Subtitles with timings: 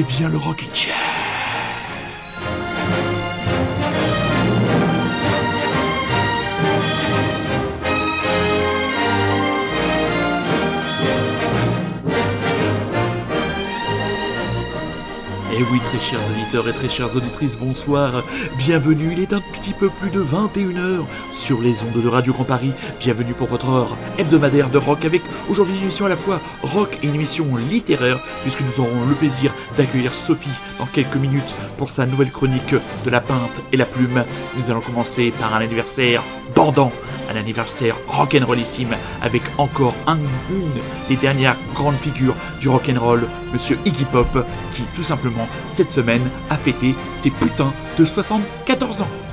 [0.00, 0.94] écoutez bien le Rock Chair.
[15.52, 18.22] Et oui, très chers auditeurs et très chères auditrices, bonsoir.
[18.56, 22.44] Bienvenue, il est un petit peu plus de 21h sur les ondes de Radio Grand
[22.44, 22.72] Paris.
[22.98, 26.98] Bienvenue pour votre heure hebdomadaire de rock avec aujourd'hui une émission à la fois rock
[27.02, 31.90] et une émission littéraire puisque nous aurons le plaisir d'accueillir Sophie dans quelques minutes pour
[31.90, 34.24] sa nouvelle chronique de la peinte et la plume.
[34.56, 36.22] Nous allons commencer par un anniversaire
[36.56, 36.90] bandant
[37.30, 40.18] un anniversaire rock'n'rollissime avec encore un,
[40.50, 43.22] une des dernières grandes figures du rock'n'roll,
[43.52, 44.44] Monsieur Iggy Pop,
[44.74, 49.29] qui tout simplement cette semaine a fêté ses putains de 74 ans.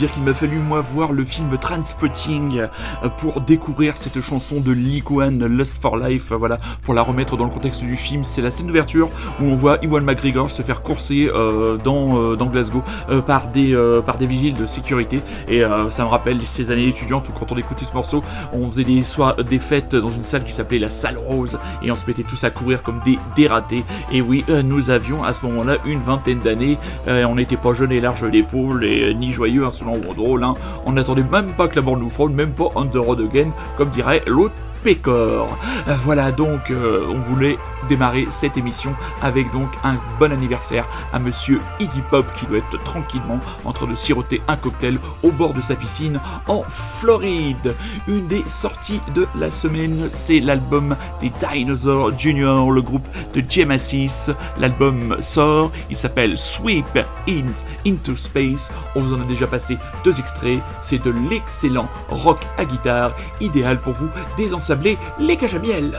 [0.00, 4.74] Dire qu'il m'a fallu moi voir le film Transpotting euh, pour découvrir cette chanson de
[5.10, 8.24] One, Lust for Life, voilà, pour la remettre dans le contexte du film.
[8.24, 9.10] C'est la scène d'ouverture
[9.40, 12.82] où on voit Iwan McGregor se faire courser euh, dans, euh, Glasgow
[13.26, 13.76] par, des,
[14.06, 17.56] par des vigiles de sécurité et ça me rappelle ces années étudiantes où quand on
[17.56, 20.88] écoutait ce morceau, on faisait des, soirs, des fêtes dans une salle qui s'appelait la
[20.88, 23.84] salle rose et on se mettait tous à courir comme des dératés.
[24.10, 28.00] Et oui, nous avions à ce moment-là une vingtaine d'années, on n'était pas jeunes et
[28.00, 30.54] larges d'épaule et ni joyeux, hein.
[30.86, 34.22] On n'attendait même pas que la bande nous frôle, même pas on again, comme dirait
[34.26, 35.58] l'autre Pécor.
[36.02, 41.60] Voilà donc, euh, on voulait démarrer cette émission avec donc un bon anniversaire à monsieur
[41.78, 45.60] Iggy Pop qui doit être tranquillement en train de siroter un cocktail au bord de
[45.60, 47.74] sa piscine en Floride.
[48.08, 54.30] Une des sorties de la semaine, c'est l'album des Dinosaurs Junior, le groupe de Genesis.
[54.58, 56.98] L'album sort, il s'appelle Sweep
[57.28, 57.52] In
[57.86, 58.70] Into Space.
[58.94, 60.60] On vous en a déjà passé deux extraits.
[60.80, 65.98] C'est de l'excellent rock à guitare, idéal pour vous les à miel.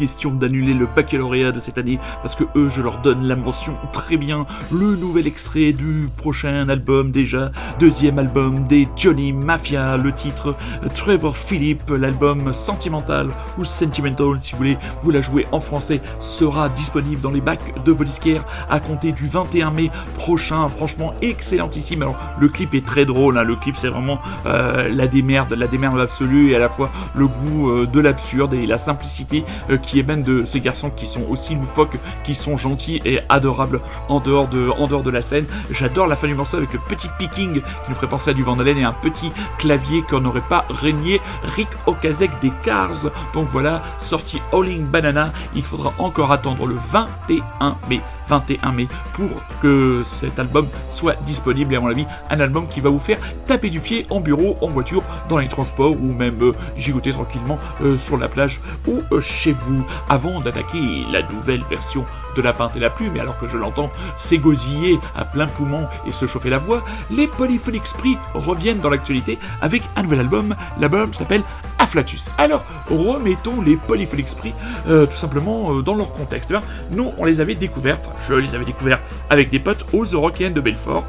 [0.00, 3.74] Question d'annuler le baccalauréat de cette année parce que eux, je leur donne la mention
[3.92, 4.46] très bien.
[4.72, 10.56] Le nouvel extrait du prochain album déjà, deuxième album des Johnny Mafia, le titre
[10.94, 13.28] Trevor Philip, l'album Sentimental
[13.58, 17.84] ou Sentimental si vous voulez vous la jouer en français, sera disponible dans les bacs
[17.84, 20.66] de vos disquaires à compter du 21 mai prochain.
[20.70, 22.00] Franchement, excellentissime.
[22.00, 23.42] Alors, le clip est très drôle, hein.
[23.42, 27.26] le clip c'est vraiment euh, la démerde, la démerde absolue et à la fois le
[27.26, 31.22] goût euh, de l'absurde et la simplicité euh, qui émane de ces garçons qui sont
[31.28, 35.46] aussi loufoques, qui sont gentils et adorables en dehors de, en dehors de la scène.
[35.70, 38.42] J'adore la fin du morceau avec le petit picking qui nous ferait penser à du
[38.42, 41.20] Vandalen et un petit clavier qu'on n'aurait pas régné
[41.56, 43.10] Rick Okazek des Cars.
[43.34, 45.32] Donc voilà, sorti Howling Banana.
[45.54, 48.00] Il faudra encore attendre le 21 mai.
[48.28, 49.28] 21 mai pour
[49.60, 53.18] que cet album soit disponible et à mon avis un album qui va vous faire
[53.46, 57.58] taper du pied en bureau, en voiture, dans les transports ou même euh, gigoter tranquillement
[57.82, 59.79] euh, sur la plage ou euh, chez vous.
[60.08, 62.04] Avant d'attaquer la nouvelle version
[62.36, 65.86] de La Pinte et la Plume, et alors que je l'entends s'égosiller à plein poumon
[66.06, 70.56] et se chauffer la voix, les Polyphonic Spree reviennent dans l'actualité avec un nouvel album.
[70.78, 71.42] L'album s'appelle
[71.78, 72.30] Afflatus.
[72.38, 74.54] Alors, remettons les Polyphonic Spree
[74.88, 76.52] euh, tout simplement euh, dans leur contexte.
[76.52, 80.04] Eh nous, on les avait découverts, enfin, je les avais découverts avec des potes aux
[80.04, 81.04] Eurocaines de Belfort.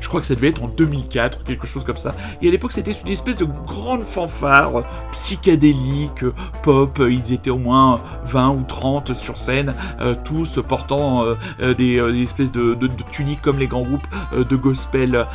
[0.00, 2.14] Je crois que ça devait être en 2004, quelque chose comme ça.
[2.42, 6.24] Et à l'époque, c'était une espèce de grande fanfare psychédélique,
[6.62, 7.00] pop.
[7.08, 11.98] Ils étaient au moins 20 ou 30 sur scène, euh, tous portant euh, euh, des,
[12.22, 12.76] espèces de,
[13.10, 15.26] tuniques comme les grands groupes de gospel,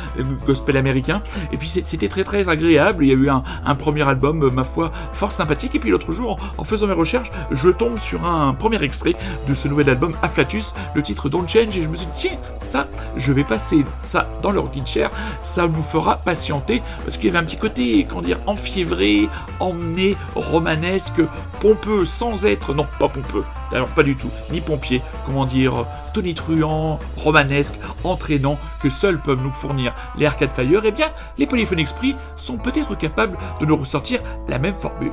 [0.46, 1.22] gospel américain.
[1.52, 3.04] Et puis c'était très très agréable.
[3.04, 5.74] Il y a eu un, premier album, ma foi, fort sympathique.
[5.74, 9.14] Et puis l'autre jour, en faisant mes recherches, je tombe sur un premier extrait
[9.48, 11.76] de ce nouvel album, Afflatus, le titre Don't Change.
[11.76, 15.10] Et je me suis dit, tiens, ça, je vais passer ça dans le Rockin' Chair,
[15.40, 19.26] ça nous fera patienter parce qu'il y avait un petit côté, comment dire, enfiévré,
[19.58, 21.22] emmené, romanesque,
[21.60, 27.00] pompeux, sans être, non, pas pompeux, alors pas du tout, ni pompier, comment dire, tonitruant,
[27.16, 27.74] romanesque,
[28.04, 32.58] entraînant, que seuls peuvent nous fournir les Arcade Fire, eh bien, les Polyphone Esprit sont
[32.58, 35.10] peut-être capables de nous ressortir la même formule.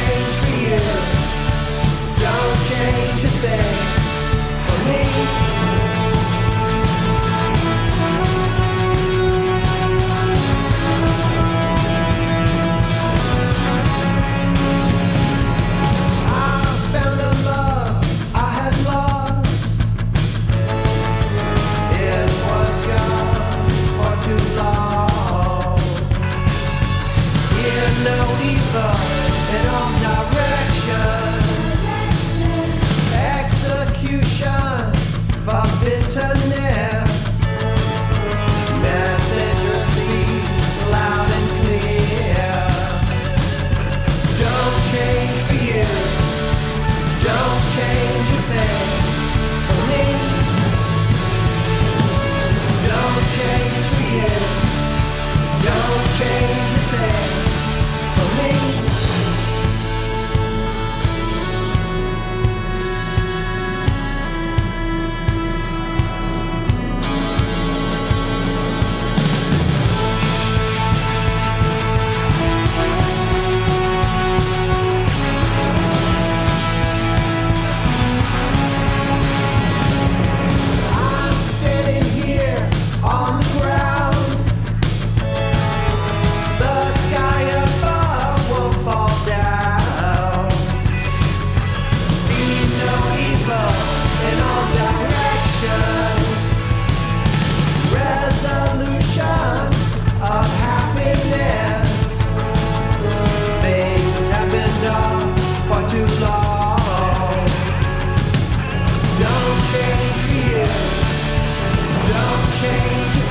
[0.00, 0.80] change here.
[2.20, 3.69] Don't change a thing.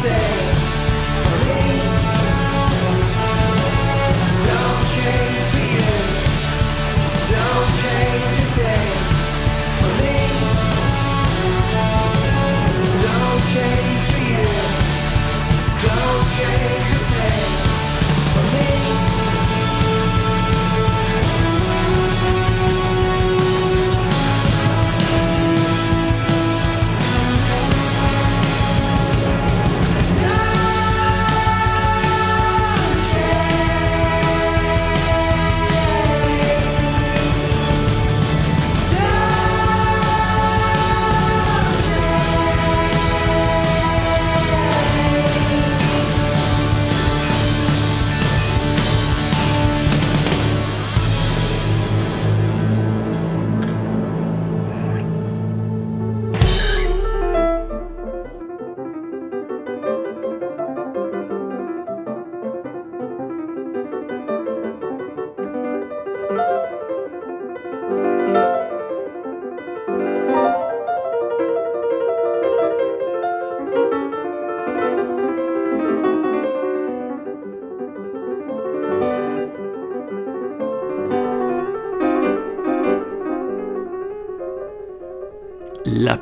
[0.02, 0.39] birthday!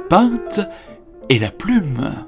[0.10, 0.62] La pinte
[1.28, 2.27] et la plume.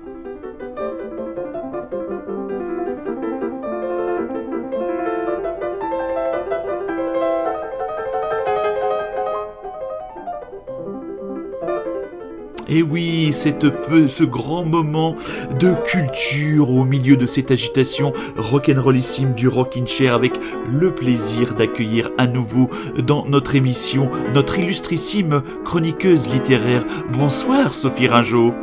[12.71, 15.15] Et oui, cette peu, ce grand moment
[15.59, 20.33] de culture au milieu de cette agitation rock'n'rollissime du Rockin' Chair avec
[20.71, 26.85] le plaisir d'accueillir à nouveau dans notre émission notre illustrissime chroniqueuse littéraire.
[27.11, 28.53] Bonsoir Sophie Ringeau.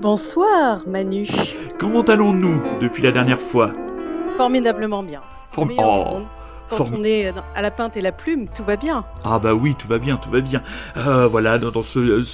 [0.00, 1.28] Bonsoir Manu.
[1.78, 3.72] Comment allons-nous depuis la dernière fois?
[4.36, 5.22] Formidablement bien.
[5.52, 6.22] Form oh
[6.68, 9.04] quand on est à la pinte et la plume, tout va bien.
[9.24, 10.62] Ah bah oui, tout va bien, tout va bien.
[10.96, 12.24] Euh, voilà, dans, ce,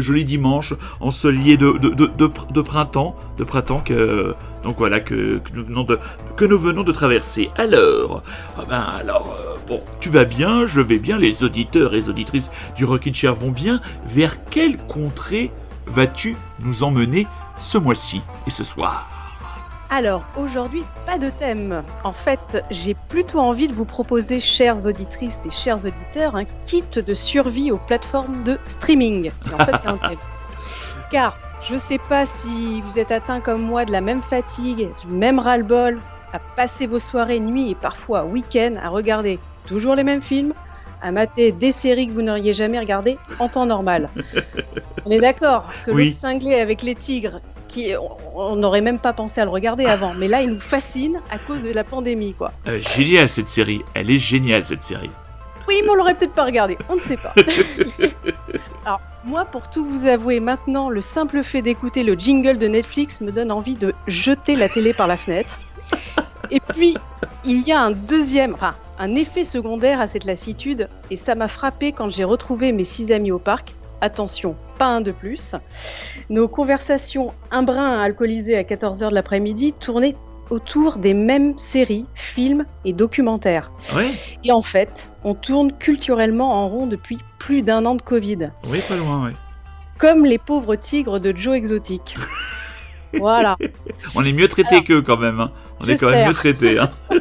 [0.00, 5.64] joli dimanche ensoleillé de, de, de, de, printemps, de printemps que donc voilà que, nous
[5.64, 5.98] venons de
[6.36, 7.48] que nous venons de traverser.
[7.56, 8.22] Alors,
[8.58, 12.08] ah ben alors euh, bon, tu vas bien, je vais bien, les auditeurs et les
[12.08, 13.80] auditrices du Rockin' Chair vont bien.
[14.06, 15.50] Vers quelle contrée
[15.86, 17.26] vas-tu nous emmener
[17.56, 19.19] ce mois-ci et ce soir?
[19.92, 21.82] Alors, aujourd'hui, pas de thème.
[22.04, 26.84] En fait, j'ai plutôt envie de vous proposer, chères auditrices et chers auditeurs, un kit
[26.94, 29.32] de survie aux plateformes de streaming.
[29.52, 30.18] en fait, c'est un thème.
[31.10, 34.90] Car je ne sais pas si vous êtes atteint comme moi de la même fatigue,
[35.00, 36.00] du même ras-le-bol,
[36.32, 40.54] à passer vos soirées, nuits et parfois week-ends à regarder toujours les mêmes films,
[41.02, 44.08] à mater des séries que vous n'auriez jamais regardées en temps normal.
[45.04, 47.40] On est d'accord que le cinglé avec les tigres
[48.34, 50.14] on n'aurait même pas pensé à le regarder avant.
[50.14, 52.52] Mais là, il nous fascine à cause de la pandémie, quoi.
[52.66, 53.82] Euh, génial cette série.
[53.94, 55.10] Elle est géniale cette série.
[55.68, 56.76] Oui, mais on l'aurait peut-être pas regardé.
[56.88, 57.34] On ne sait pas.
[58.84, 63.20] Alors, moi, pour tout vous avouer, maintenant, le simple fait d'écouter le jingle de Netflix
[63.20, 65.58] me donne envie de jeter la télé par la fenêtre.
[66.50, 66.96] Et puis,
[67.44, 71.48] il y a un deuxième, enfin, un effet secondaire à cette lassitude, et ça m'a
[71.48, 75.54] frappé quand j'ai retrouvé mes six amis au parc attention, pas un de plus.
[76.28, 80.16] Nos conversations un brin alcoolisées à 14h de l'après-midi tournaient
[80.50, 83.72] autour des mêmes séries, films et documentaires.
[84.44, 88.50] Et en fait, on tourne culturellement en rond depuis plus d'un an de Covid.
[88.66, 89.32] Oui, pas loin, oui.
[89.98, 92.16] Comme les pauvres tigres de Joe Exotic.
[93.14, 93.56] voilà.
[94.14, 95.40] On est mieux traité qu'eux quand même.
[95.40, 95.52] Hein.
[95.80, 96.78] On est quand même mieux traité.
[96.78, 96.90] Hein.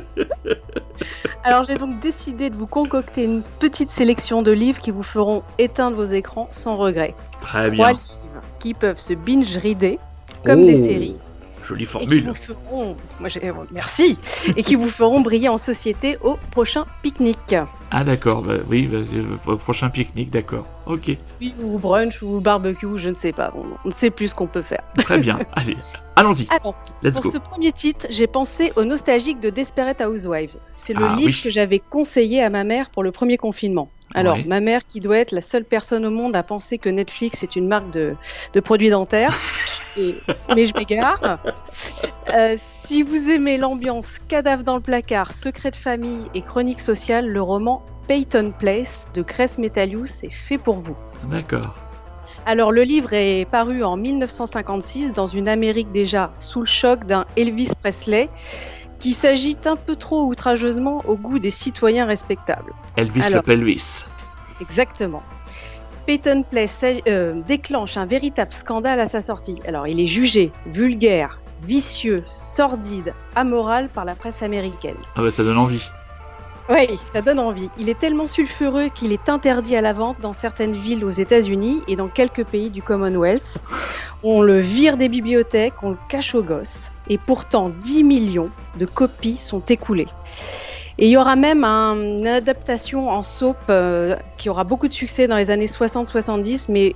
[1.44, 5.44] Alors j'ai donc décidé de vous concocter une petite sélection de livres qui vous feront
[5.58, 7.16] éteindre vos écrans sans regret.
[7.42, 7.78] Très bien.
[7.78, 10.00] Trois livres qui peuvent se binge-reader
[10.44, 11.16] comme des oh, séries.
[11.66, 12.18] Jolie formule.
[12.18, 12.98] Et qui vous feront...
[13.72, 14.18] Merci.
[14.56, 17.56] et qui vous feront briller en société au prochain pique-nique.
[17.92, 19.00] Ah d'accord, bah, oui, bah,
[19.46, 20.66] au prochain pique-nique, d'accord.
[20.88, 21.16] Ok.
[21.40, 23.54] Oui, ou brunch ou barbecue, je ne sais pas.
[23.56, 24.82] On ne sait plus ce qu'on peut faire.
[24.96, 25.40] Très bien.
[25.54, 25.78] Allez,
[26.20, 26.46] Allons-y.
[26.46, 30.60] pour ce premier titre, j'ai pensé au nostalgique de Desperate Housewives.
[30.72, 33.90] C'est le ah livre que j'avais conseillé à ma mère pour le premier confinement.
[34.16, 37.44] Alors, ma mère, qui doit être la seule personne au monde à penser que Netflix
[37.44, 38.16] est une marque de,
[38.60, 39.40] produits dentaires,
[39.98, 41.40] mais je m'égare.
[42.34, 47.28] Euh, si vous aimez l'ambiance cadavre dans le placard, secret de famille et chronique sociale,
[47.28, 50.98] le roman Peyton Place de Cress Metalius est fait pour vous.
[51.26, 51.76] D'accord.
[52.50, 57.28] Alors le livre est paru en 1956 dans une Amérique déjà sous le choc d'un
[57.38, 58.28] Elvis Presley
[58.98, 62.74] qui s'agite un peu trop outrageusement au goût des citoyens respectables.
[62.98, 64.06] Elvis le Pelvis.
[64.62, 65.22] Exactement.
[66.08, 69.62] Peyton Place euh, déclenche un véritable scandale à sa sortie.
[69.68, 74.98] Alors il est jugé vulgaire, vicieux, sordide, amoral par la presse américaine.
[75.16, 75.88] Ah bah ça donne envie.
[76.70, 77.72] Oui, ça donne envie.
[77.80, 81.82] Il est tellement sulfureux qu'il est interdit à la vente dans certaines villes aux États-Unis
[81.88, 83.58] et dans quelques pays du Commonwealth.
[84.22, 86.92] On le vire des bibliothèques, on le cache aux gosses.
[87.08, 90.08] Et pourtant, 10 millions de copies sont écoulées.
[91.00, 95.28] Et il y aura même une adaptation en soap euh, qui aura beaucoup de succès
[95.28, 96.96] dans les années 60-70, mais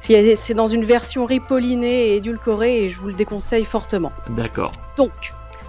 [0.00, 4.10] c'est dans une version ripollinée et édulcorée et je vous le déconseille fortement.
[4.30, 4.70] D'accord.
[4.96, 5.12] Donc,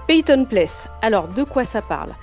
[0.07, 0.87] Peyton Place.
[1.03, 2.15] Alors, de quoi ça parle?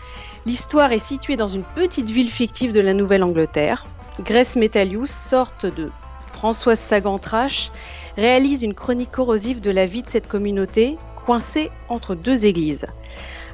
[0.46, 3.84] L'histoire est située dans une petite ville fictive de la Nouvelle-Angleterre.
[4.24, 5.90] Grace Metalius, sorte de
[6.32, 7.72] Françoise Sagan-Trash,
[8.16, 12.86] réalise une chronique corrosive de la vie de cette communauté, coincée entre deux églises.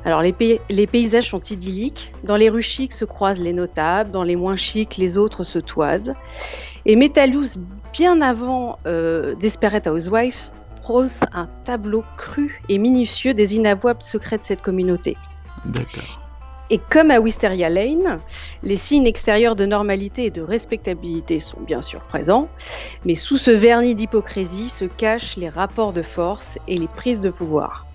[0.04, 0.34] Alors les,
[0.86, 4.98] paysages sont idylliques, dans les rues chics se croisent les notables, dans les moins chics
[4.98, 6.12] les autres se toisent.
[6.84, 7.56] Et Metalius,
[7.94, 10.52] bien avant euh, Desperate Housewife,
[10.82, 15.16] prose un tableau cru et minutieux des inavouables secrets de cette communauté.
[15.64, 16.21] D'accord.
[16.72, 18.18] Et comme à Wisteria Lane,
[18.62, 22.48] les signes extérieurs de normalité et de respectabilité sont bien sûr présents,
[23.04, 27.28] mais sous ce vernis d'hypocrisie se cachent les rapports de force et les prises de
[27.28, 27.86] pouvoir.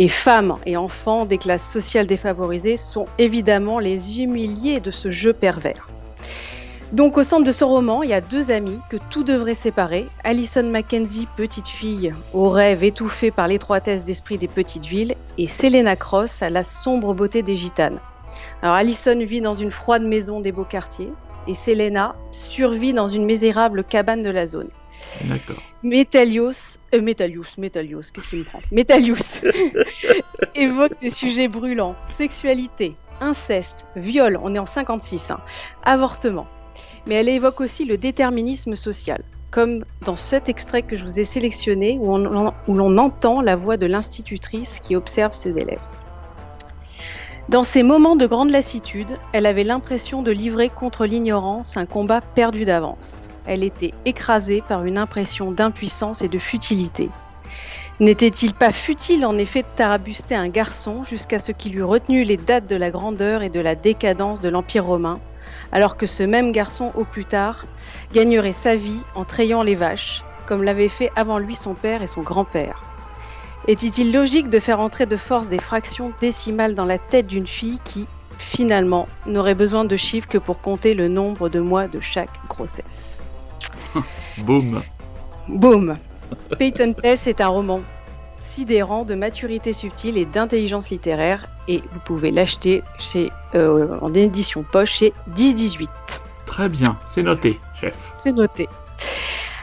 [0.00, 5.32] Et femmes et enfants des classes sociales défavorisées sont évidemment les humiliés de ce jeu
[5.32, 5.86] pervers.
[6.92, 10.08] Donc au centre de ce roman, il y a deux amis que tout devrait séparer.
[10.24, 15.96] Alison Mackenzie, petite fille, au rêve étouffé par l'étroitesse d'esprit des petites villes, et Selena
[15.96, 17.98] Cross à la sombre beauté des gitanes.
[18.60, 21.10] Alors Alison vit dans une froide maison des beaux quartiers,
[21.48, 24.68] et Selena survit dans une misérable cabane de la zone.
[25.22, 25.62] D'accord.
[25.82, 28.60] Metalios, euh, Metalius, Metalius, qu'est-ce qu'il me prend?
[28.70, 29.40] Metalius
[30.54, 35.40] évoque des sujets brûlants, sexualité, inceste, viol, on est en 56, hein,
[35.84, 36.46] avortement.
[37.06, 41.24] Mais elle évoque aussi le déterminisme social, comme dans cet extrait que je vous ai
[41.24, 45.80] sélectionné où on- où l'on entend la voix de l'institutrice qui observe ses élèves.
[47.48, 52.20] Dans ces moments de grande lassitude, elle avait l'impression de livrer contre l'ignorance un combat
[52.20, 53.28] perdu d'avance.
[53.46, 57.10] Elle était écrasée par une impression d'impuissance et de futilité.
[57.98, 62.36] N'était-il pas futile en effet de tarabuster un garçon jusqu'à ce qu'il eût retenu les
[62.36, 65.20] dates de la grandeur et de la décadence de l'Empire romain,
[65.72, 67.66] alors que ce même garçon, au plus tard,
[68.12, 72.06] gagnerait sa vie en trayant les vaches, comme l'avaient fait avant lui son père et
[72.06, 72.84] son grand-père.
[73.68, 77.78] Était-il logique de faire entrer de force des fractions décimales dans la tête d'une fille
[77.84, 78.06] qui,
[78.36, 83.16] finalement, n'aurait besoin de chiffres que pour compter le nombre de mois de chaque grossesse?
[84.38, 84.82] Boum.
[85.48, 85.94] Boum.
[86.58, 87.82] Peyton Place est un roman
[88.52, 94.62] sidérant de maturité subtile et d'intelligence littéraire et vous pouvez l'acheter chez euh, en édition
[94.70, 95.88] poche chez 10-18.
[96.44, 98.12] Très bien, c'est noté, chef.
[98.22, 98.68] C'est noté.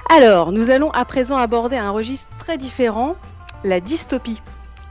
[0.10, 3.16] Alors, nous allons à présent aborder un registre très différent,
[3.64, 4.42] la dystopie.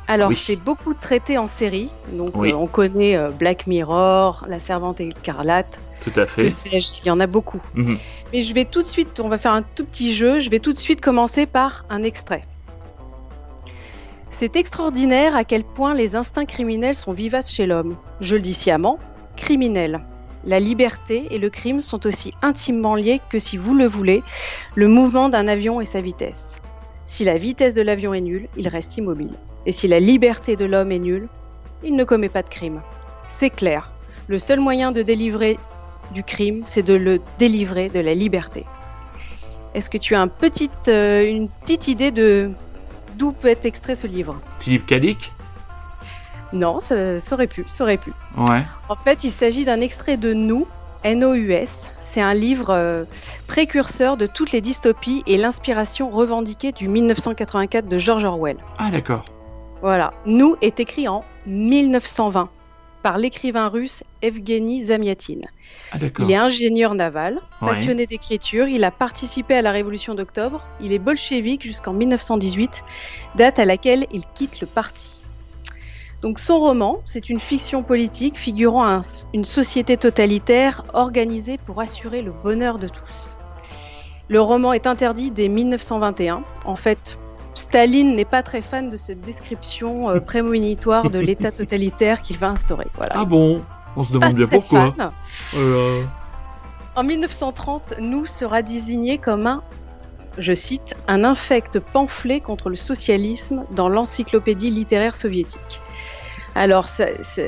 [0.07, 0.37] Alors, Oui.
[0.37, 1.91] c'est beaucoup traité en série.
[2.13, 2.53] Donc, Oui.
[2.53, 6.47] euh, on connaît euh, Black Mirror, La Servante écarlate, Tout à fait.
[6.47, 7.61] il y en a beaucoup.
[7.75, 7.99] Mhm.
[8.33, 10.39] Mais je vais tout de suite, on va faire un tout petit jeu.
[10.39, 12.45] Je vais tout de suite commencer par un extrait.
[14.39, 17.97] C'est extraordinaire à quel point les instincts criminels sont vivaces chez l'homme.
[18.21, 19.01] Je le dis sciemment,
[19.37, 19.99] criminel.
[20.45, 24.23] La liberté et le crime sont aussi intimement liés que, si vous le voulez,
[24.77, 26.63] le mouvement d'un avion et sa vitesse.
[27.05, 29.35] Si la vitesse de l'avion est nulle, il reste immobile.
[29.67, 31.27] Et si la liberté de l'homme est nulle,
[31.83, 32.81] il ne commet pas de crime.
[33.29, 33.91] C'est clair.
[34.29, 35.59] Le seul moyen de délivrer
[36.15, 38.65] du crime, c'est de le délivrer de la liberté.
[39.75, 40.29] Est-ce que tu as
[40.87, 42.53] euh, une petite idée de
[43.19, 45.33] d'où peut être extrait ce livre Philippe Cadic?
[46.53, 48.13] Non, ça, ça aurait pu, ça aurait pu.
[48.37, 48.65] Ouais.
[48.89, 50.67] En fait, il s'agit d'un extrait de Nous,
[51.05, 51.93] N-O-U-S.
[52.01, 53.05] C'est un livre euh,
[53.47, 58.57] précurseur de toutes les dystopies et l'inspiration revendiquée du 1984 de George Orwell.
[58.79, 59.25] Ah, d'accord.
[59.83, 60.15] Voilà.
[60.25, 62.49] Nous est écrit en 1920
[63.03, 65.41] par l'écrivain russe Evgeny Zamyatin.
[65.93, 65.99] Ah.
[66.19, 67.69] Il est ingénieur naval, Ouais.
[67.69, 72.83] passionné d'écriture, il a participé à la Révolution d'octobre, il est bolchevique jusqu'en 1918,
[73.37, 75.23] date à laquelle il quitte le parti.
[76.23, 82.23] Donc son roman, c'est une fiction politique figurant un- une société totalitaire organisée pour assurer
[82.23, 83.37] le bonheur de tous.
[84.29, 86.43] Le roman est interdit dès 1921.
[86.65, 87.19] En fait,
[87.59, 92.49] Staline n'est pas très fan de cette description euh, prémonitoire de l'État totalitaire qu'il va
[92.51, 92.87] instaurer.
[92.97, 93.13] Voilà.
[93.17, 93.63] Ah bon
[93.97, 94.95] On se Pas demande bien pourquoi.
[95.57, 96.03] Euh,
[96.97, 99.63] En 1930, nous sera désigné comme un,
[100.39, 105.81] je cite, un infect pamphlet contre le socialisme dans l'encyclopédie littéraire soviétique.
[106.55, 107.07] Alors, ça-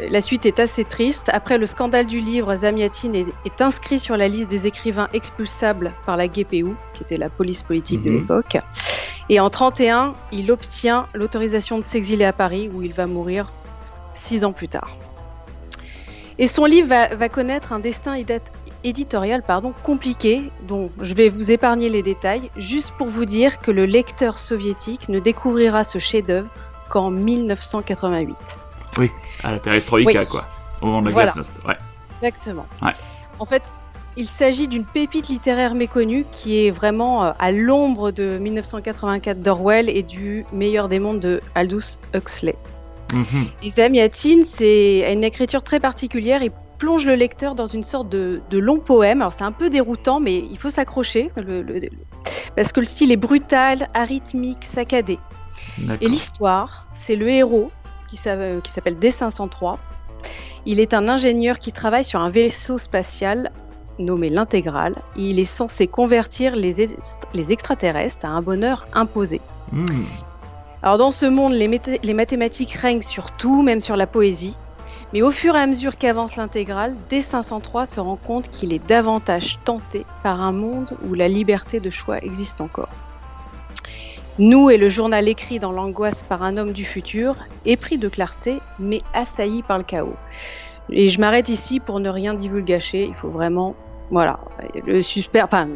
[0.09, 1.31] la suite est assez triste.
[1.33, 5.93] Après le scandale du livre, Zamyatin est, est inscrit sur la liste des écrivains expulsables
[6.07, 8.17] par la GPU, qui était la police politique de Mhm.
[8.19, 8.59] l'époque.
[9.33, 13.53] Et en 31, il obtient l'autorisation de s'exiler à Paris, où il va mourir
[14.13, 14.97] six ans plus tard.
[16.39, 18.17] Et son livre va, va connaître un destin
[18.83, 23.71] éditorial pardon, compliqué, dont je vais vous épargner les détails, juste pour vous dire que
[23.71, 26.49] le lecteur soviétique ne découvrira ce chef-d'œuvre
[26.89, 28.37] qu'en 1988.
[29.45, 30.27] à la perestroïka, Oui.
[30.29, 30.43] quoi.
[30.83, 31.35] Au moment de la Voilà.
[31.69, 31.77] Ouais.
[32.17, 32.67] Exactement.
[32.83, 32.91] Ouais.
[33.39, 33.63] En fait,
[34.17, 39.89] il s'agit d'une pépite littéraire méconnue qui est vraiment euh, à l'ombre de 1984 d'Orwell
[39.89, 42.57] et du meilleur des mondes de Aldous Huxley.
[43.13, 43.47] Mhm.
[43.63, 46.43] Et Zamyatin, c'est a une écriture très particulière.
[46.43, 49.21] Il plonge le lecteur dans une sorte de, de long poème.
[49.21, 51.89] Alors c'est un peu déroutant, mais il faut s'accrocher le- le- le-
[52.57, 55.19] parce que le style est brutal, arythmique, saccadé.
[56.01, 57.71] Et l'histoire, c'est le héros
[58.09, 59.77] qui s'appelle D503.
[60.67, 63.51] Il est un ingénieur qui travaille sur un vaisseau spatial
[64.01, 64.97] nommé l'Intégral.
[65.17, 66.99] Il est censé convertir les, est-
[67.35, 69.41] les extraterrestres à un bonheur imposé.
[69.73, 70.07] Mhm.
[70.83, 74.57] Alors dans ce monde, les mathématiques règnent sur tout, même sur la poésie.
[75.13, 79.59] Mais au fur et à mesure qu'avance l'intégrale, D503 se rend compte qu'il est davantage
[79.65, 82.89] tenté par un monde où la liberté de choix existe encore.
[84.39, 87.35] Nous est le journal écrit dans l'angoisse par un homme du futur,
[87.67, 90.15] épris de clarté, mais assailli par le chaos.
[90.89, 93.75] Et je m'arrête ici pour ne rien divulgacher, il faut vraiment
[94.11, 94.41] Voilà,
[94.87, 95.69] le suspect, enfin,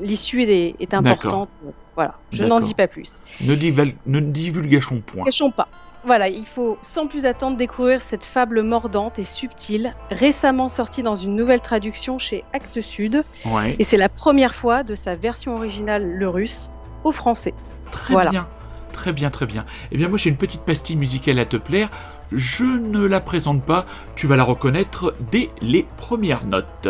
[0.00, 1.48] l'issue est, est importante.
[1.94, 3.20] Voilà, je n'en dis pas plus.
[3.42, 3.92] Ne, dival...
[4.06, 5.24] ne divulgachons point.
[5.54, 5.68] Pas.
[6.04, 11.14] Voilà, il faut sans plus attendre découvrir cette fable mordante et subtile, récemment sortie dans
[11.14, 13.24] une nouvelle traduction chez Actes Sud.
[13.46, 13.76] Ouais.
[13.78, 16.70] Et c'est la première fois de sa version originale, le russe,
[17.04, 17.54] au français.
[17.92, 18.30] Très Voilà.
[18.30, 18.48] bien.
[18.92, 19.64] Très bien, très bien.
[19.90, 21.88] Eh bien, moi, j'ai une petite pastille musicale à te plaire.
[22.30, 23.86] Je ne la présente pas.
[24.16, 26.88] Tu vas la reconnaître dès les premières notes.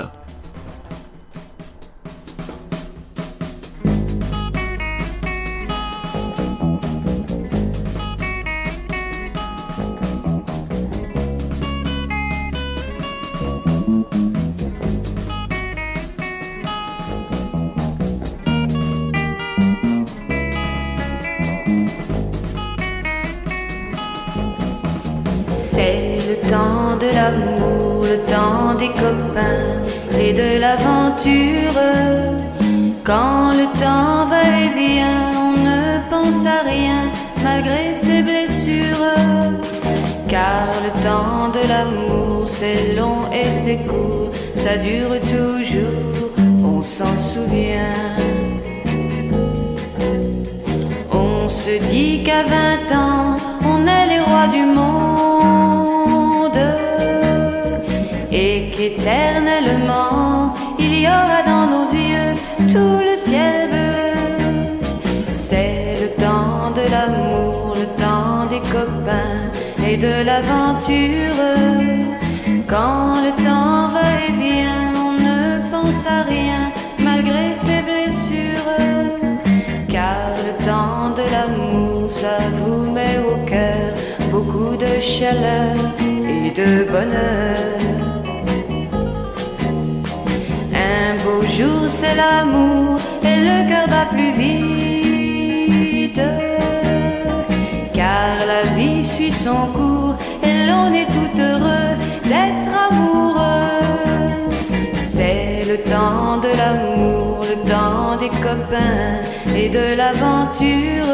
[105.73, 109.21] Le temps de l'amour, le temps des copains
[109.57, 111.13] et de l'aventure.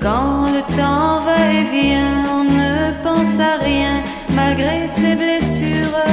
[0.00, 3.94] Quand le temps va et vient, on ne pense à rien
[4.40, 6.04] malgré ses blessures.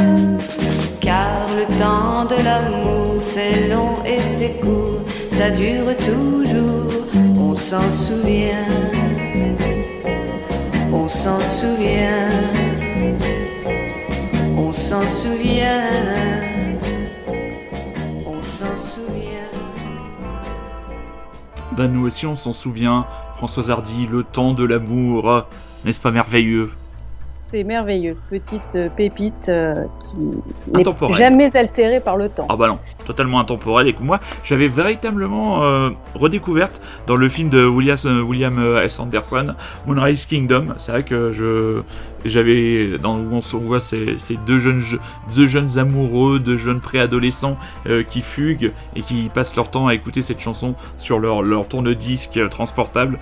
[1.00, 6.92] Car le temps de l'amour, c'est long et c'est court, ça dure toujours,
[7.38, 8.68] on s'en souvient.
[10.92, 12.30] On s'en souvient.
[14.58, 16.31] On s'en souvient.
[21.78, 23.06] Bah, nous aussi, on s'en souvient.
[23.38, 25.46] Françoise Hardy, le temps de l'amour.
[25.86, 26.70] N'est-ce pas merveilleux?
[27.52, 30.16] C'est merveilleux, petite euh, pépite euh, qui
[30.72, 31.18] n'est Intemporelle.
[31.18, 32.46] jamais altérée par le temps.
[32.48, 37.50] Ah bah non, totalement intemporel et que moi j'avais véritablement euh, redécouverte dans le film
[37.50, 39.02] de William, William S.
[39.02, 39.54] Anderson,
[39.86, 40.76] Moonrise Kingdom.
[40.78, 41.82] C'est vrai que je
[42.24, 44.82] j'avais dans où on voit ces, ces deux jeunes
[45.36, 49.94] deux jeunes amoureux, deux jeunes préadolescents euh, qui fuguent et qui passent leur temps à
[49.94, 53.20] écouter cette chanson sur leur leur tourne-disque transportable,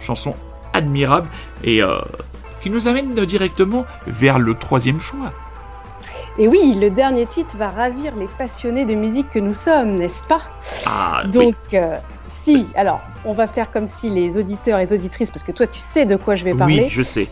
[0.00, 0.34] chanson
[0.72, 1.28] admirable
[1.64, 1.98] et euh,
[2.62, 5.32] qui nous amène directement vers le troisième choix.
[6.38, 10.22] Et oui, le dernier titre va ravir les passionnés de musique que nous sommes, n'est-ce
[10.24, 10.40] pas
[10.86, 11.30] Ah, oui.
[11.30, 11.98] Donc, euh,
[12.28, 15.66] si, alors, on va faire comme si les auditeurs et les auditrices, parce que toi,
[15.66, 17.28] tu sais de quoi je vais parler, oui, je sais.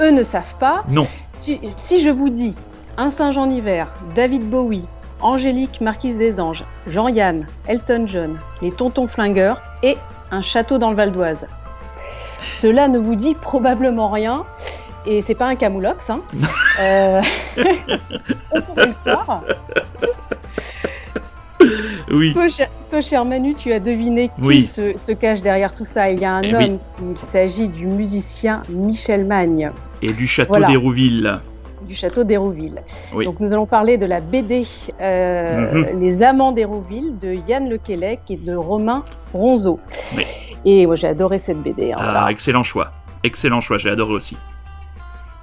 [0.00, 0.84] eux ne savent pas.
[0.88, 1.06] Non.
[1.32, 2.56] Si, si je vous dis
[2.96, 4.86] Un Saint-Jean hiver, David Bowie,
[5.20, 9.96] Angélique Marquise des Anges, Jean-Yann, Elton John, les Tontons Flingueurs et
[10.30, 11.46] Un Château dans le Val d'Oise,
[12.46, 14.44] cela ne vous dit probablement rien.
[15.06, 16.20] Et c'est pas un camoulox, hein.
[16.80, 17.20] Euh,
[18.52, 19.42] on pourrait le croire.
[22.10, 22.32] Oui.
[22.32, 24.62] Toi, cher, toi, cher Manu, tu as deviné qui Oui.
[24.62, 26.08] se, se cache derrière tout ça.
[26.10, 29.70] Il y a un Eh homme, il s'agit du musicien Michel Magne,
[30.02, 30.68] Et du château Voilà.
[30.68, 31.38] d'Hérouville.
[31.90, 32.82] Du château d'Hérouville.
[33.12, 33.24] Oui.
[33.24, 34.62] Donc nous allons parler de la BD
[35.00, 35.98] euh, Mhm.
[36.00, 39.02] Les Amants d'Hérouville de Yann Lequelec et de Romain
[39.34, 39.80] Ronzeau.
[40.16, 40.24] Oui.
[40.64, 41.90] Et moi j'ai adoré cette BD.
[41.90, 42.30] hein, Ah, voilà.
[42.30, 42.92] excellent choix.
[43.24, 44.36] Excellent choix, j'ai adoré aussi.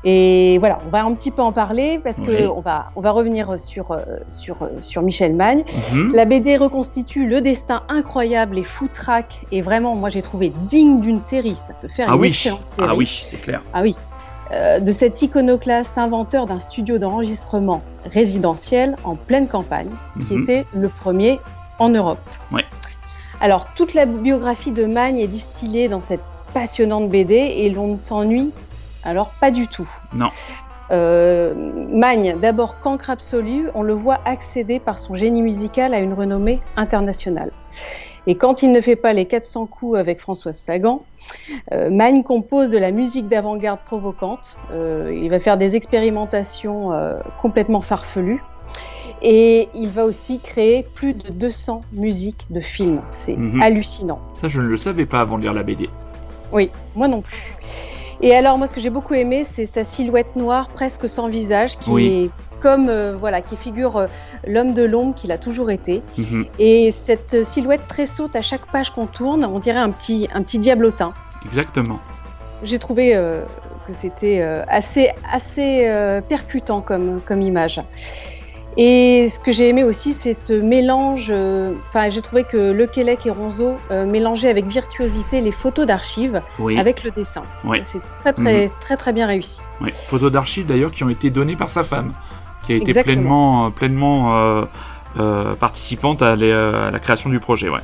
[0.05, 2.45] Et voilà, on va un petit peu en parler parce que Oui.
[2.55, 3.97] on va, on va revenir sur, euh,
[4.29, 5.65] sur, euh, sur Michel Magne.
[5.91, 6.13] Mhm.
[6.13, 11.19] La BD reconstitue le destin incroyable et foutraque et vraiment, moi j'ai trouvé digne d'une
[11.19, 11.57] série.
[11.57, 12.87] Ça peut faire Ah une oui, excellente série.
[12.89, 13.61] ah oui, c'est clair.
[13.73, 13.97] Ah oui.
[14.53, 19.89] Euh, de cet iconoclaste inventeur d'un studio d'enregistrement résidentiel en pleine campagne,
[20.25, 20.43] qui Mhm.
[20.43, 21.39] était le premier
[21.79, 22.19] en Europe.
[22.51, 22.63] Ouais.
[23.41, 26.21] Alors, toute la biographie de Magne est distillée dans cette
[26.53, 28.51] passionnante BD et l'on ne s'ennuie
[29.03, 29.89] alors pas du tout.
[30.13, 30.29] Non.
[30.91, 31.53] Euh,
[31.91, 36.61] Magne, d'abord cancre absolu, on le voit accéder par son génie musical à une renommée
[36.77, 37.51] internationale.
[38.27, 41.01] Et quand il ne fait pas les 400 coups avec Françoise Sagan,
[41.71, 44.57] euh, Magne compose de la musique d'avant-garde provocante.
[44.73, 48.43] Euh, il va faire des expérimentations euh, complètement farfelues.
[49.21, 53.01] Et il va aussi créer plus de 200 musiques de films.
[53.13, 53.61] C'est Mhm.
[53.61, 54.19] hallucinant.
[54.35, 55.89] Ça, je ne le savais pas avant de lire la BD.
[56.51, 57.55] Oui, moi non plus.
[58.21, 61.77] Et alors, moi, ce que j'ai beaucoup aimé, c'est sa silhouette noire, presque sans visage,
[61.77, 62.07] qui Oui.
[62.07, 64.07] est comme, euh, voilà, qui figure euh,
[64.45, 66.01] l'homme de l'ombre qu'il a toujours été.
[66.17, 66.45] Mhm.
[66.59, 70.41] Et cette silhouette très saute à chaque page qu'on tourne, on dirait un petit, un
[70.41, 71.13] petit diablotin.
[71.45, 71.99] Exactement.
[72.63, 73.43] J'ai trouvé euh,
[73.85, 77.81] que c'était assez, assez percutant comme, comme image.
[78.79, 81.31] Et ce que j'ai aimé aussi, c'est ce mélange.
[81.87, 86.77] Enfin, j'ai trouvé que Le Quélec et Ronzo mélangeaient avec virtuosité les photos d'archives Oui.
[86.77, 87.43] avec le dessin.
[87.63, 87.81] Ouais.
[87.83, 89.61] C'est très, très, très, très bien réussi.
[90.07, 92.13] Photos d'archives d'ailleurs qui ont été données par sa femme,
[92.67, 93.13] qui a été Exactement.
[93.15, 94.65] pleinement, euh, pleinement euh,
[95.19, 97.69] euh, participante à, les- à la création du projet.
[97.69, 97.79] Ouais.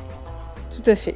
[0.71, 1.15] Tout à fait.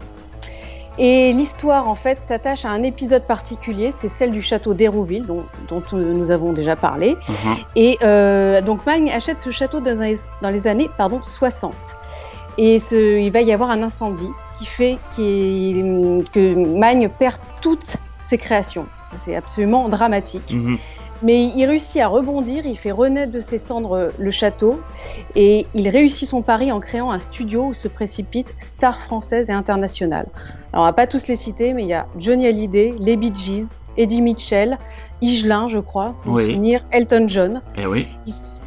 [0.99, 5.43] Et l'histoire, en fait, s'attache à un épisode particulier, c'est celle du château d'Hérouville, dont,
[5.67, 7.15] dont nous avons déjà parlé.
[7.29, 7.55] Mhm.
[7.75, 11.75] Et euh, donc Magne achète ce château dans, les- dans les années pardon, 60.
[12.57, 18.37] Et ce- il va y avoir un incendie qui fait que Magne perd toutes ses
[18.39, 18.87] créations.
[19.19, 20.53] C'est absolument dramatique.
[20.55, 20.77] Mhm.
[21.21, 24.79] Mais il réussit à rebondir, il fait renaître de ses cendres le château
[25.35, 29.53] et il réussit son pari en créant un studio où se précipitent stars françaises et
[29.53, 30.27] internationales.
[30.73, 33.33] Alors on va pas tous les citer, mais il y a Johnny Hallyday, les Bee
[33.33, 34.77] Gees, Eddie Mitchell,
[35.21, 36.45] Higelin, je crois, pour Oui.
[36.51, 37.61] finir, Elton John.
[37.75, 38.07] Eh oui.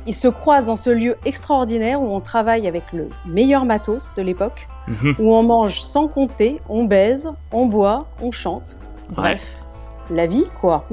[0.06, 4.22] Ils se croisent dans ce lieu extraordinaire où on travaille avec le meilleur matos de
[4.22, 5.14] l'époque, Mhm.
[5.20, 8.76] où on mange sans compter, on baise, on boit, on chante.
[9.10, 9.59] Bref,
[10.10, 10.84] la vie, quoi.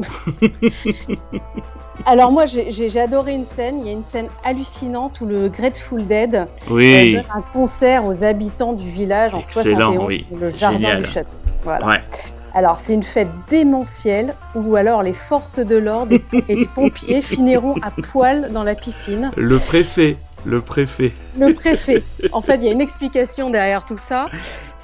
[2.05, 3.79] Alors moi, j'ai- adoré une scène.
[3.81, 7.11] Il y a une scène hallucinante où le Grateful Dead euh, Oui.
[7.13, 10.25] donne un concert aux habitants du village en Excellent, 71, oui.
[10.39, 11.03] le jardin Génial.
[11.03, 11.29] du château.
[11.63, 11.85] Voilà.
[11.87, 12.01] Ouais.
[12.53, 16.13] Alors c'est une fête démentielle où alors les forces de l'ordre
[16.47, 19.31] et les pompiers finiront à poil dans la piscine.
[19.35, 20.17] Le préfet.
[20.45, 21.11] Le préfet.
[21.37, 22.03] Le préfet.
[22.31, 24.27] En fait, il y a une explication derrière tout ça.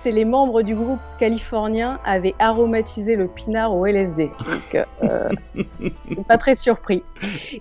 [0.04, 4.26] C'est les membres du groupe californien avaient aromatisé le pinard au LSD.
[4.26, 5.30] Donc, euh,
[6.28, 7.04] pas très surpris.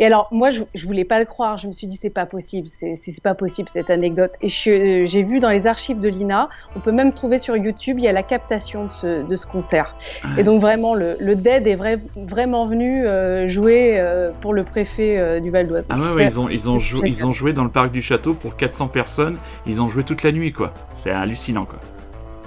[0.00, 1.56] Et alors, moi, je, je voulais pas le croire.
[1.56, 2.66] Je me suis dit, c'est pas possible.
[2.68, 4.32] C'est pas possible cette anecdote.
[4.42, 7.98] Et je- j'ai vu dans les archives de l'INA, on peut même trouver sur YouTube,
[8.00, 9.94] il y a la captation de ce, de ce concert.
[10.36, 14.64] Et donc, vraiment, le, le Dead est vrai- vraiment venu euh, jouer euh, pour le
[14.64, 15.86] préfet euh, du Val d'Oise.
[15.90, 18.88] Ah ouais, ouais, ont, ont ils ont joué dans le parc du château pour 400
[18.88, 19.36] personnes.
[19.64, 20.74] Ils ont joué toute la nuit, quoi.
[20.96, 21.78] C'est hallucinant, quoi.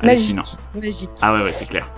[0.01, 0.41] Hallucinant.
[0.41, 1.09] Magique, magique.
[1.21, 1.89] Ah ouais, ouais, c'est clair.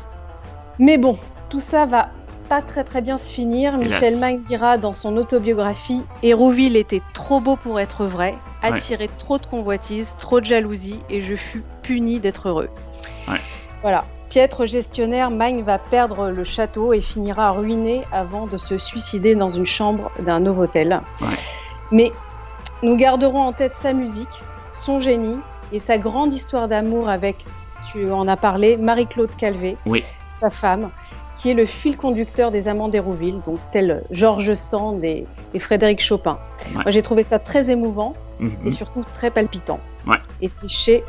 [0.80, 1.18] Mais bon,
[1.50, 2.10] tout ça va
[2.50, 3.76] pas très très bien se finir.
[3.76, 3.90] Hélas.
[3.90, 9.38] Michel Mang dira dans son autobiographie Hérouville était trop beau pour être vrai, attirait trop
[9.38, 12.70] de convoitises, trop de jalousie et je fus puni d'être heureux.
[13.28, 13.42] Ouais.
[13.82, 14.06] Voilà.
[14.30, 19.48] Piètre gestionnaire, Magne va perdre le château et finira ruiné avant de se suicider dans
[19.48, 20.44] une chambre d'un.
[20.46, 20.98] Ouais.
[21.92, 22.12] Mais
[22.84, 24.44] nous garderons en tête sa musique,
[24.74, 25.40] son génie
[25.72, 27.46] et sa grande histoire d'amour avec,
[27.92, 30.04] tu en as parlé, Marie-Claude Calvé, Oui.
[30.40, 30.90] sa femme,
[31.34, 36.02] qui est le fil conducteur des Amants d'Hérouville, donc tel Georges Sand et, et Frédéric
[36.02, 36.38] Chopin.
[36.70, 36.74] Ouais.
[36.84, 38.52] Moi, j'ai trouvé ça très émouvant Mhm.
[38.68, 39.80] et surtout très palpitant.
[40.06, 40.18] Ouais.
[40.42, 41.04] Et c'est chez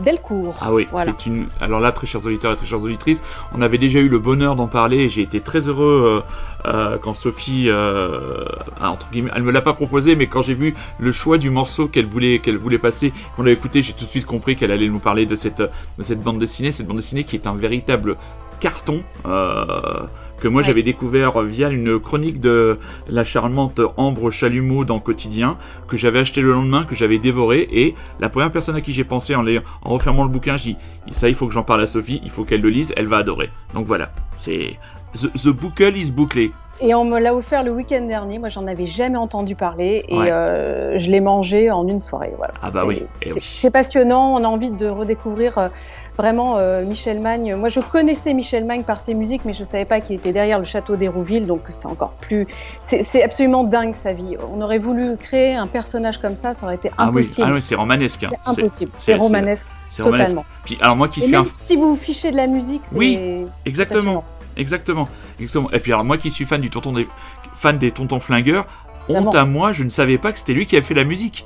[0.00, 0.56] Delcourt.
[0.60, 1.12] Ah oui, Voilà.
[1.18, 1.46] c'est une.
[1.60, 3.22] Alors là, très chers auditeurs et très chères auditrices,
[3.54, 6.22] on avait déjà eu le bonheur d'en parler et j'ai été très heureux
[6.66, 8.44] euh, euh, quand Sophie, euh,
[8.82, 11.88] entre guillemets, elle me l'a pas proposé, mais quand j'ai vu le choix du morceau
[11.88, 14.88] qu'elle voulait, qu'elle voulait passer, qu'on a écouté, j'ai tout de suite compris qu'elle allait
[14.88, 18.16] nous parler de cette, de cette bande dessinée, cette bande dessinée qui est un véritable
[18.60, 19.02] carton.
[19.26, 20.00] euh,
[20.40, 20.66] que moi Ouais.
[20.66, 22.78] j'avais découvert via une chronique de
[23.08, 25.56] la charmante Ambre Chalumeau dans Quotidien,
[25.88, 29.04] que j'avais acheté le lendemain, que j'avais dévoré, et la première personne à qui j'ai
[29.04, 29.44] pensé en,
[29.84, 30.78] refermant le bouquin, j'ai dit
[31.12, 33.18] ça il faut que j'en parle à Sophie, il faut qu'elle le lise, elle va
[33.18, 33.50] adorer.
[33.74, 34.76] Donc voilà, c'est
[35.14, 36.52] The, the is bouclé.
[36.82, 38.38] Et on me l'a offert le week-end dernier.
[38.38, 40.30] Moi, j'en avais jamais entendu parler et Ouais.
[40.32, 42.32] euh, je l'ai mangé en une soirée.
[42.38, 42.54] Voilà.
[42.62, 43.40] Ah bah oui, eh c'est oui.
[43.42, 44.34] c'est passionnant.
[44.34, 45.68] On a envie de redécouvrir euh,
[46.16, 47.54] vraiment euh, Michel Magne.
[47.54, 50.58] Moi, je connaissais Michel Magne par ses musiques, mais je savais pas qu'il était derrière
[50.58, 51.46] le château d'Hérouville.
[51.46, 52.46] Donc, c'est encore plus.
[52.80, 54.38] C'est absolument dingue sa vie.
[54.50, 57.46] On aurait voulu créer un personnage comme ça, ça aurait été Ah oui, impossible.
[57.50, 58.24] ah oui c'est romanesque.
[58.24, 58.30] hein.
[58.42, 58.92] C'est impossible.
[58.96, 60.28] c'est- romanesque C'est romanesque.
[60.30, 60.44] totalement.
[60.64, 62.96] Puis alors moi qui Et suis même un si vous fichez de la musique, c'est
[62.96, 64.24] Oui, exactement.
[64.56, 65.70] Exactement, exactement.
[65.72, 67.08] Et puis alors moi qui suis fan du tonton des
[67.54, 68.66] fan des tontons flingueurs,
[69.08, 71.44] honte à moi, je ne savais pas que c'était lui qui avait fait la musique.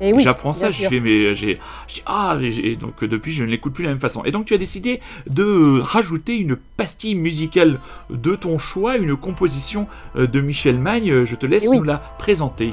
[0.00, 1.56] Et oui, J'apprends ça, je fais mais j'ai
[2.04, 4.24] ah et donc depuis je ne l'écoute plus de la même façon.
[4.24, 7.78] Et donc tu as décidé de rajouter une pastille musicale
[8.10, 9.86] de ton choix, une composition
[10.16, 11.24] euh, de Michel Magne.
[11.24, 11.78] Je te laisse oui.
[11.78, 12.72] nous la présenter.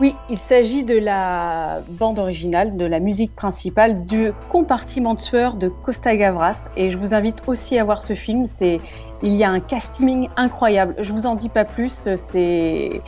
[0.00, 5.54] Oui, il s'agit de la bande originale, de la musique principale du compartiment de sueur
[5.54, 6.68] de Costa Gavras.
[6.76, 8.46] Et je vous invite aussi à voir ce film.
[8.48, 8.80] C'est,
[9.22, 10.96] il y a un casting incroyable.
[10.98, 12.08] Je vous en dis pas plus.
[12.16, 13.00] C'est,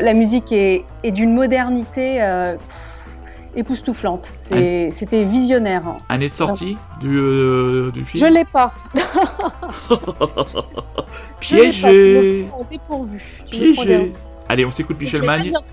[0.00, 3.06] la musique est, est d'une modernité euh, pff,
[3.56, 4.32] époustouflante.
[4.38, 5.82] C'était visionnaire.
[5.86, 5.96] hein.
[6.08, 8.32] Année de sortie du, euh, du Je film.
[8.32, 8.72] l'ai pas.
[11.40, 13.42] Je l'ai pas, tu Piégé, me prends au dépourvu.
[13.46, 13.98] Tu me prends piégé.
[13.98, 14.12] des-
[14.48, 14.98] Allez, on s'écoute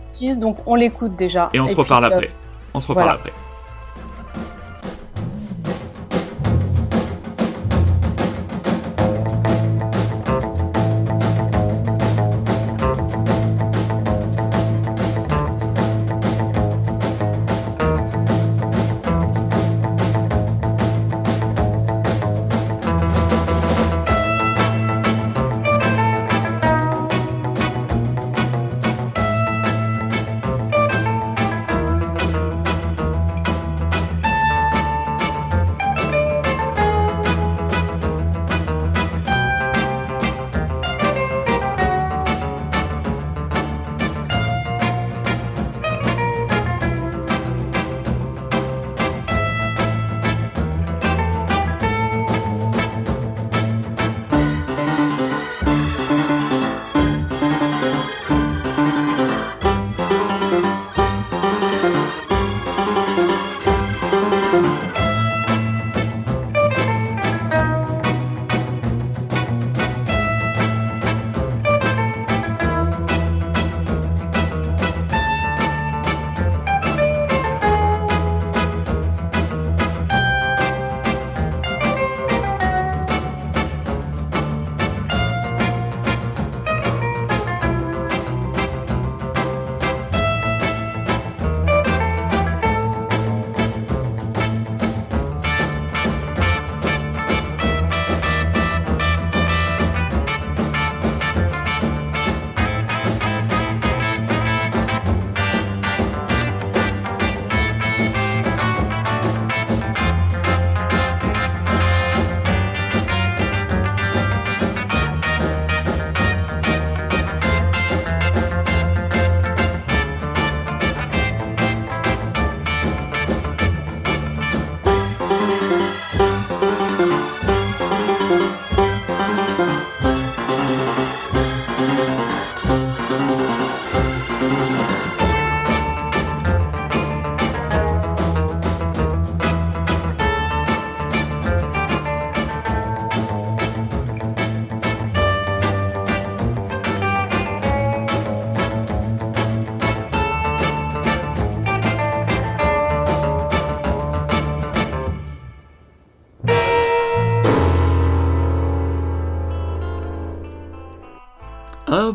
[0.04, 1.50] bêtises, donc on l'écoute déjà.
[1.54, 2.32] et on se reparle euh, après.
[2.74, 3.20] On se reparle voilà.
[3.20, 3.34] après.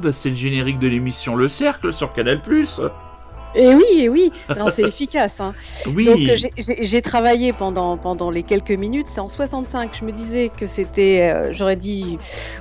[0.01, 2.41] Bah c'est le générique de l'émission Le Cercle sur Canal+.
[3.57, 4.31] Et oui, et oui,
[4.71, 5.41] c'est efficace.
[5.41, 5.55] hein.
[5.93, 6.05] Oui.
[6.05, 9.07] Donc euh, j'ai- travaillé pendant, pendant les quelques minutes.
[9.09, 9.91] C'est en 65.
[9.99, 12.17] Je me disais que c'était, euh, j'aurais dit,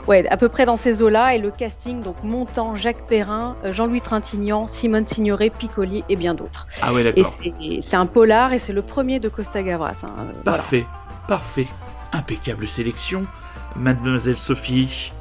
[0.07, 1.35] ouais, à peu près dans ces eaux-là.
[1.35, 6.33] Et le casting, donc Montand, Jacques Perrin, euh, Jean-Louis Trintignant, Simone Signoret, Piccoli et bien
[6.33, 6.65] d'autres.
[6.81, 7.23] Ah ouais Et d'accord.
[7.25, 10.01] c'est c'est un polar et c'est le premier de Costa Gavras.
[10.05, 10.41] hein, voilà.
[10.43, 10.87] Parfait,
[11.27, 11.67] parfait.
[12.13, 13.27] Impeccable sélection.
[13.75, 15.11] Mademoiselle Sophie.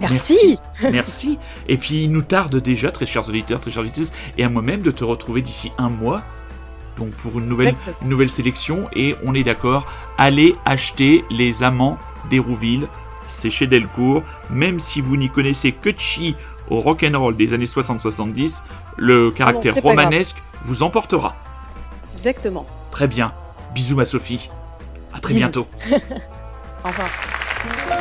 [0.00, 0.58] Merci.
[0.82, 1.38] Merci.
[1.68, 4.82] Et puis il nous tarde déjà, très chers auditeurs, très chers auditrices, et à moi-même
[4.82, 6.22] de te retrouver d'ici un mois.
[6.98, 8.88] Donc pour une nouvelle, une nouvelle sélection.
[8.94, 9.86] Et on est d'accord,
[10.18, 11.98] allez acheter Les Amants
[12.30, 12.88] d'Hérouville.
[13.28, 14.22] C'est chez Delcourt.
[14.50, 16.34] Même si vous n'y connaissez que chi
[16.68, 18.62] au rock'n'roll des années 60-70,
[18.96, 21.36] le caractère romanesque vous emportera.
[22.14, 22.66] Exactement.
[22.90, 23.32] Très bien.
[23.74, 24.50] Bisous ma Sophie.
[25.12, 25.40] À très Bisous.
[25.40, 25.66] bientôt.
[26.84, 27.99] Au revoir.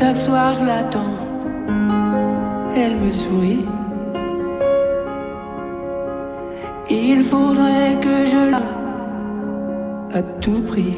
[0.00, 1.20] Chaque soir, je l'attends
[2.76, 3.66] elle me sourit.
[6.88, 8.62] Il faudrait que je la
[10.18, 10.96] à tout prix.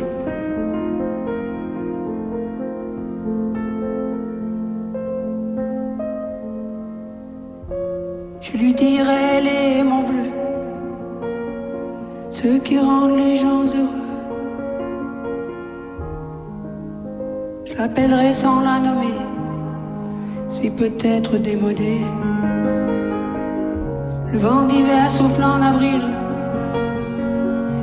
[20.77, 22.01] Peut-être démodé.
[24.33, 26.01] Le vent d'hiver souffle en avril,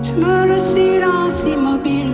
[0.04, 2.14] je me le silence immobile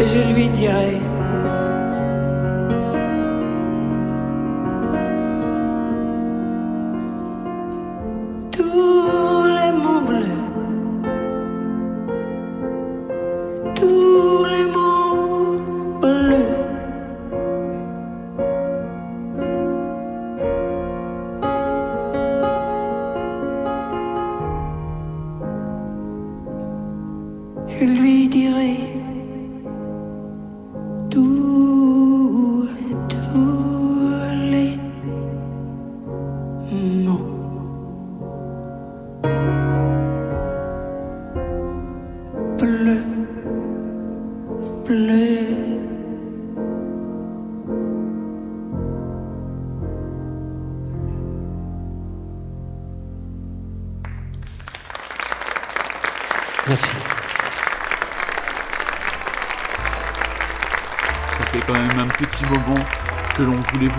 [0.00, 1.07] Et je lui dirai.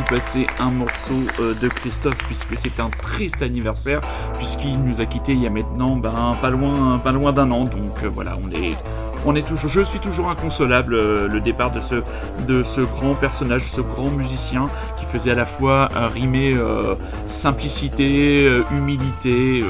[0.10, 4.02] Passer un morceau euh, de Christophe puisque c'est un triste anniversaire
[4.38, 7.66] puisqu'il nous a quitté il y a maintenant ben, pas loin pas loin d'un an.
[7.66, 8.76] Donc euh, voilà on est
[9.26, 12.02] on est toujours je suis toujours inconsolable euh, le départ de ce
[12.48, 16.56] de ce grand personnage ce grand musicien qui faisait à la fois rimer
[17.28, 19.64] simplicité humilité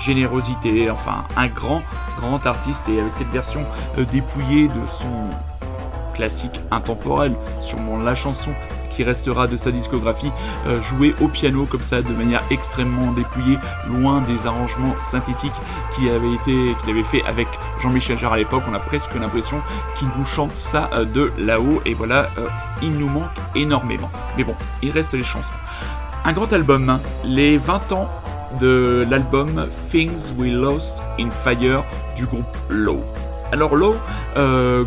[0.00, 1.82] générosité enfin un grand
[2.18, 2.88] grand artiste.
[2.88, 3.60] Et avec cette version
[4.10, 5.30] dépouillée de son
[6.14, 8.50] classique intemporel, sûrement la chanson
[8.94, 10.30] qui restera de sa discographie,
[10.66, 15.52] euh, joué au piano comme ça de manière extrêmement dépouillée, loin des arrangements synthétiques
[15.94, 17.48] qu'il avait été, avait fait avec
[17.82, 18.62] Jean-Michel Jarre à l'époque.
[18.70, 19.60] On a presque l'impression
[19.96, 22.48] qu'il nous chante ça euh, de là-haut et voilà, euh,
[22.82, 24.10] il nous manque énormément.
[24.36, 25.54] Mais bon, il reste les chansons.
[26.24, 27.00] Un grand album, hein.
[27.24, 28.08] les 20 ans
[28.60, 31.84] de l'album Things We Lost in Fire
[32.16, 33.02] du groupe Low.
[33.52, 33.96] Alors Low,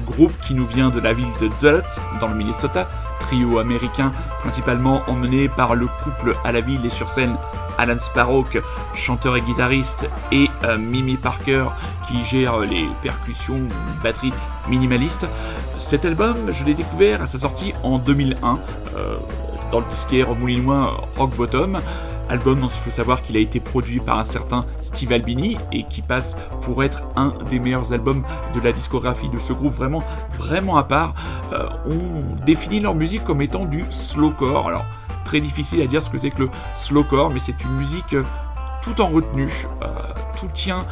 [0.05, 2.87] groupe qui nous vient de la ville de Duluth, dans le Minnesota,
[3.27, 7.35] trio américain principalement emmené par le couple à la ville et sur scène
[7.77, 8.43] Alan Sparrow,
[8.95, 11.65] chanteur et guitariste, et euh, Mimi Parker
[12.07, 13.61] qui gère les percussions,
[14.03, 14.33] batterie
[14.67, 15.27] minimaliste.
[15.77, 18.59] Cet album, je l'ai découvert à sa sortie en 2001
[18.95, 19.17] euh,
[19.71, 21.79] dans le disquaire moulinois Rock Bottom.
[22.29, 25.83] Album dont il faut savoir qu'il a été produit par un certain Steve Albini et
[25.83, 28.23] qui passe pour être un des meilleurs albums
[28.53, 30.03] de la discographie de ce groupe, vraiment,
[30.37, 31.13] vraiment à part.
[31.53, 34.67] Euh, on définit leur musique comme étant du slowcore.
[34.67, 34.85] Alors,
[35.25, 38.23] très difficile à dire ce que c'est que le slowcore, mais c'est une musique euh,
[38.81, 39.65] tout en retenue.
[39.81, 39.87] Euh,
[40.39, 40.85] tout tient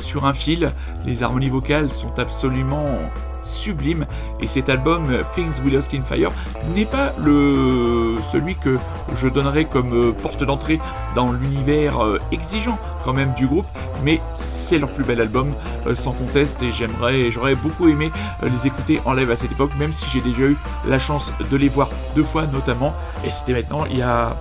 [0.00, 0.72] sur un fil.
[1.06, 2.98] Les harmonies vocales sont absolument
[3.42, 4.06] sublime.
[4.40, 6.32] Et cet album Things We Lost in Fire
[6.74, 8.78] n'est pas le celui que
[9.16, 10.80] je donnerais comme euh, porte d'entrée
[11.14, 13.66] dans l'univers euh, exigeant quand même du groupe
[14.04, 15.52] mais c'est leur plus bel album
[15.86, 18.10] euh, sans conteste et j'aimerais j'aurais beaucoup aimé
[18.42, 21.56] les écouter en live à cette époque même si j'ai déjà eu la chance de
[21.56, 24.36] les voir deux fois notamment et c'était maintenant il y a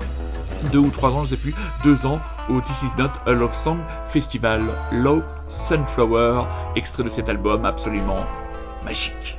[0.71, 2.19] deux ou trois ans je sais plus deux ans
[2.49, 3.79] au This Is Not a Love Song
[4.09, 4.61] Festival.
[4.91, 6.43] Low Sunflower
[6.75, 8.23] extrait de cet album absolument
[8.88, 9.36] magique.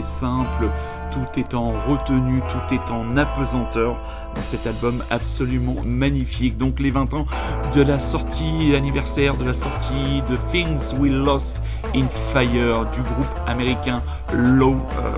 [0.00, 0.70] Simple,
[1.12, 3.96] tout est en retenue, tout est en apesanteur
[4.34, 6.56] dans cet album absolument magnifique.
[6.56, 7.26] Donc les 20 ans
[7.74, 11.60] de la sortie, l'anniversaire de la sortie de Things We Lost
[11.94, 14.76] in Fire du groupe américain Low.
[14.98, 15.12] Euh,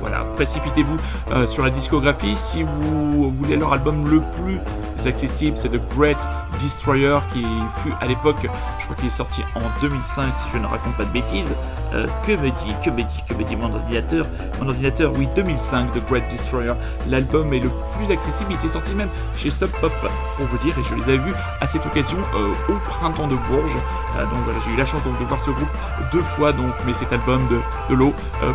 [0.00, 0.96] voilà, précipitez-vous
[1.32, 4.58] euh, sur la discographie si vous voulez leur album le plus
[5.04, 6.16] accessible, c'est The Great
[6.58, 7.44] Destroyer qui
[7.82, 8.48] fut à l'époque,
[8.78, 11.52] je crois qu'il est sorti en 2005 si je ne raconte pas de bêtises.
[11.94, 14.26] Euh, que me dit, que me dit, que me dit mon ordinateur
[14.60, 16.74] Mon ordinateur, oui, 2005, The Great Destroyer.
[17.08, 19.92] L'album est le plus accessible, il était sorti même chez Sub Pop,
[20.36, 23.36] pour vous dire, et je les avais vus à cette occasion euh, au printemps de
[23.36, 23.76] Bourges.
[24.16, 25.68] Euh, donc voilà, j'ai eu la chance de voir ce groupe
[26.12, 27.60] deux fois, donc, mais cet album de,
[27.90, 28.12] de l'eau,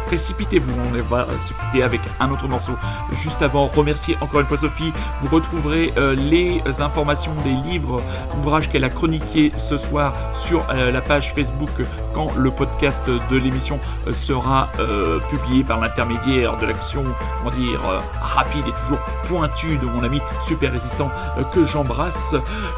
[0.07, 2.73] précipitez-vous, on va se quitter avec un autre morceau.
[3.13, 8.01] Juste avant, remercier encore une fois Sophie, vous retrouverez les informations des livres,
[8.37, 11.69] ouvrages qu'elle a chroniqués ce soir sur la page Facebook
[12.13, 17.03] quand le podcast de l'émission euh, sera euh, publié par l'intermédiaire de l'action,
[17.37, 21.09] comment dire, euh, rapide et toujours pointue de mon ami super résistant
[21.53, 22.35] que j'embrasse.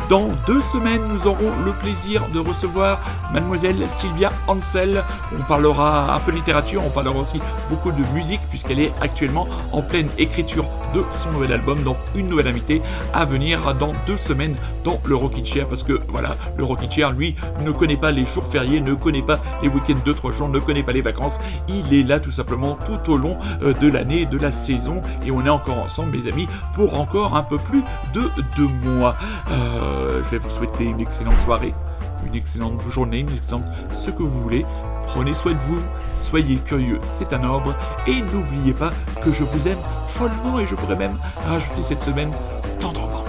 [0.09, 2.99] Dans deux semaines, nous aurons le plaisir de recevoir
[3.31, 5.03] mademoiselle Sylvia Ansel.
[5.37, 9.47] On parlera un peu de littérature, on parlera aussi beaucoup de musique puisqu'elle est actuellement
[9.71, 12.81] en pleine écriture de son nouvel album, donc une nouvelle invitée
[13.13, 17.11] à venir dans deux semaines dans le Rockin' Chair parce que voilà, le Rockin' Chair
[17.11, 17.35] lui
[17.65, 20.59] ne connaît pas les jours fériés, ne connaît pas les week-ends de trois jours, ne
[20.59, 24.25] connaît pas les vacances, il est là tout simplement tout au long euh, de l'année,
[24.25, 27.84] de la saison et on est encore ensemble mes amis pour encore un peu plus
[28.13, 29.15] de deux mois.
[29.51, 31.73] Euh, je vais vous souhaiter une excellente soirée
[32.25, 34.65] une excellente journée, une excellente ce que vous voulez.
[35.07, 35.81] Prenez soin de vous,
[36.17, 37.75] soyez curieux, c'est un ordre,
[38.07, 39.77] et n'oubliez pas que je vous aime
[40.07, 41.17] follement et je pourrais même
[41.47, 42.31] rajouter cette semaine
[42.79, 43.22] tendrement.